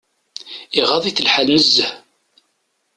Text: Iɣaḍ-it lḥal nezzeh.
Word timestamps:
Iɣaḍ-it 0.79 1.23
lḥal 1.25 1.49
nezzeh. 1.51 1.91